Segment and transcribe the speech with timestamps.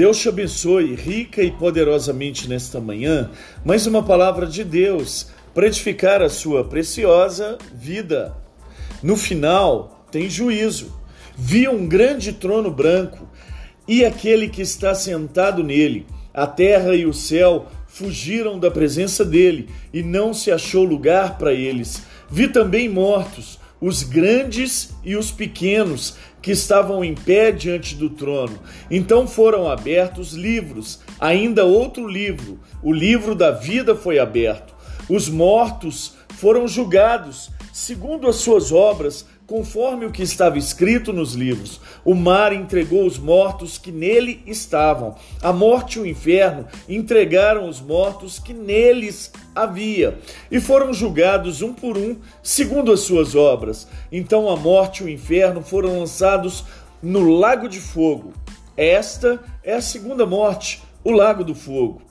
[0.00, 3.30] Deus te abençoe rica e poderosamente nesta manhã,
[3.62, 8.34] mais uma palavra de Deus para edificar a sua preciosa vida.
[9.02, 10.90] No final, tem juízo.
[11.36, 13.28] Vi um grande trono branco
[13.86, 16.06] e aquele que está sentado nele.
[16.32, 21.52] A terra e o céu fugiram da presença dele e não se achou lugar para
[21.52, 22.04] eles.
[22.30, 28.58] Vi também mortos, os grandes e os pequenos, que estavam em pé diante do trono.
[28.90, 34.74] Então foram abertos livros, ainda outro livro, o livro da vida foi aberto.
[35.08, 41.80] Os mortos foram julgados segundo as suas obras, conforme o que estava escrito nos livros.
[42.04, 45.16] O mar entregou os mortos que nele estavam.
[45.42, 50.16] A morte e o inferno entregaram os mortos que neles havia,
[50.52, 53.88] e foram julgados um por um, segundo as suas obras.
[54.12, 56.64] Então a morte e o inferno foram lançados
[57.02, 58.32] no lago de fogo.
[58.76, 62.02] Esta é a segunda morte, o lago do fogo.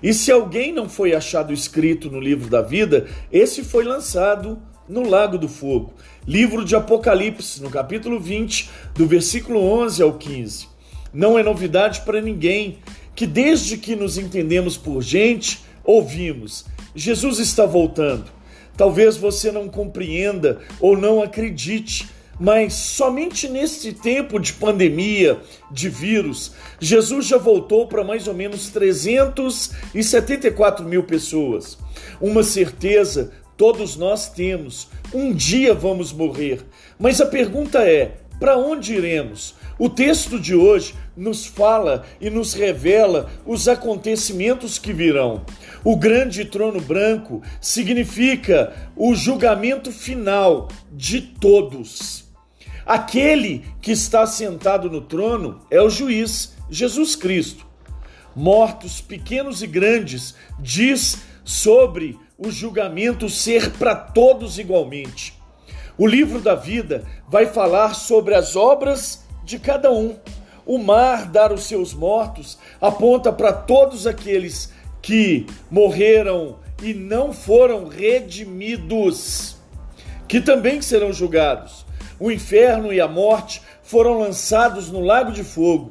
[0.00, 5.08] E se alguém não foi achado escrito no livro da vida, esse foi lançado no
[5.08, 5.92] Lago do Fogo.
[6.26, 10.68] Livro de Apocalipse, no capítulo 20, do versículo 11 ao 15.
[11.12, 12.78] Não é novidade para ninguém
[13.14, 18.24] que desde que nos entendemos por gente, ouvimos: Jesus está voltando.
[18.76, 22.08] Talvez você não compreenda ou não acredite,
[22.40, 25.38] mas somente neste tempo de pandemia,
[25.70, 31.78] de vírus, Jesus já voltou para mais ou menos 374 mil pessoas.
[32.20, 34.88] Uma certeza Todos nós temos.
[35.12, 36.60] Um dia vamos morrer.
[36.98, 39.54] Mas a pergunta é: para onde iremos?
[39.78, 45.44] O texto de hoje nos fala e nos revela os acontecimentos que virão.
[45.84, 52.24] O grande trono branco significa o julgamento final de todos.
[52.86, 57.66] Aquele que está sentado no trono é o juiz, Jesus Cristo.
[58.34, 65.38] Mortos, pequenos e grandes, diz sobre o julgamento ser para todos igualmente.
[65.96, 70.16] O livro da vida vai falar sobre as obras de cada um.
[70.66, 74.72] O mar dar os seus mortos aponta para todos aqueles
[75.02, 79.56] que morreram e não foram redimidos,
[80.26, 81.84] que também serão julgados.
[82.18, 85.90] O inferno e a morte foram lançados no lago de fogo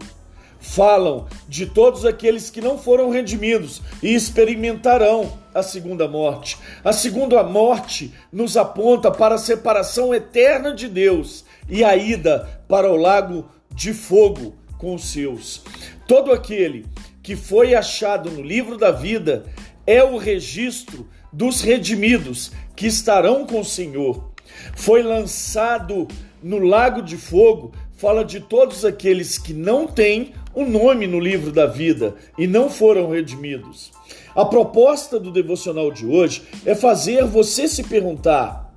[0.63, 6.58] falam de todos aqueles que não foram redimidos e experimentarão a segunda morte.
[6.84, 12.91] A segunda morte nos aponta para a separação eterna de Deus e a ida para
[12.91, 15.62] o lago de fogo com os seus.
[16.08, 16.86] Todo aquele
[17.22, 19.46] que foi achado no livro da vida
[19.86, 24.31] é o registro dos redimidos que estarão com o Senhor.
[24.75, 26.08] Foi lançado
[26.42, 31.52] no lago de fogo, fala de todos aqueles que não têm um nome no livro
[31.52, 33.91] da vida e não foram redimidos.
[34.36, 38.74] A proposta do devocional de hoje é fazer você se perguntar: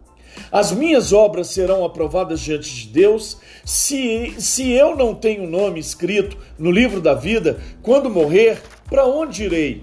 [0.50, 3.38] as minhas obras serão aprovadas diante de Deus?
[3.65, 9.44] Se, se eu não tenho nome escrito no livro da vida, quando morrer, para onde
[9.44, 9.82] irei?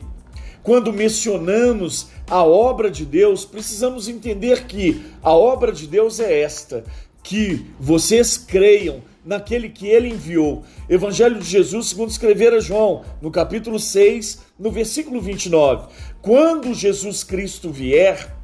[0.62, 6.84] Quando mencionamos a obra de Deus, precisamos entender que a obra de Deus é esta:
[7.22, 10.63] que vocês creiam naquele que ele enviou.
[10.89, 15.88] Evangelho de Jesus, segundo escrevera João, no capítulo 6, no versículo 29.
[16.22, 18.35] Quando Jesus Cristo vier,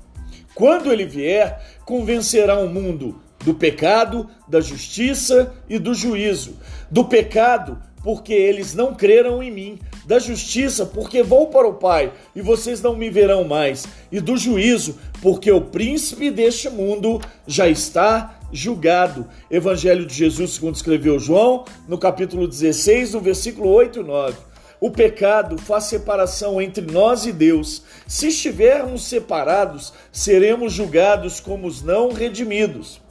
[0.53, 6.57] quando ele vier, convencerá o mundo do pecado, da justiça e do juízo.
[6.91, 12.11] Do pecado, porque eles não creram em mim, da justiça, porque vou para o Pai
[12.35, 17.67] e vocês não me verão mais, e do juízo, porque o príncipe deste mundo já
[17.67, 19.27] está julgado.
[19.49, 24.37] Evangelho de Jesus, segundo escreveu João, no capítulo 16, no versículo 8 e 9.
[24.81, 27.83] O pecado faz separação entre nós e Deus.
[28.07, 33.01] Se estivermos separados, seremos julgados como os não redimidos.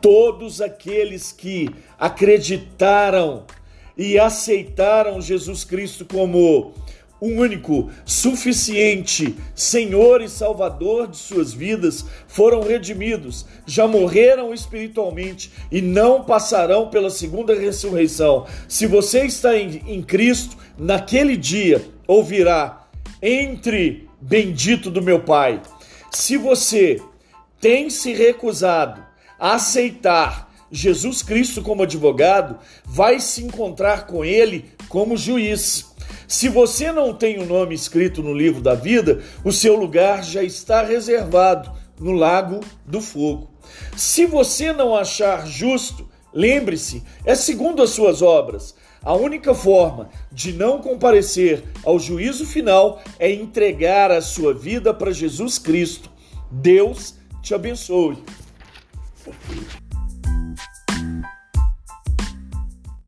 [0.00, 1.68] Todos aqueles que
[1.98, 3.44] acreditaram
[3.96, 6.72] e aceitaram Jesus Cristo como
[7.20, 16.24] único, suficiente Senhor e Salvador de suas vidas, foram redimidos, já morreram espiritualmente e não
[16.24, 18.46] passarão pela segunda ressurreição.
[18.68, 22.86] Se você está em, em Cristo, naquele dia ouvirá:
[23.22, 25.62] Entre, bendito do meu Pai.
[26.10, 27.00] Se você
[27.60, 29.02] tem se recusado
[29.38, 35.94] a aceitar Jesus Cristo como advogado, vai se encontrar com ele como juiz.
[36.28, 40.42] Se você não tem o nome escrito no livro da vida, o seu lugar já
[40.42, 41.70] está reservado
[42.00, 43.50] no lago do fogo.
[43.96, 48.74] Se você não achar justo, lembre-se, é segundo as suas obras.
[49.02, 55.12] A única forma de não comparecer ao juízo final é entregar a sua vida para
[55.12, 56.10] Jesus Cristo.
[56.50, 58.18] Deus te abençoe.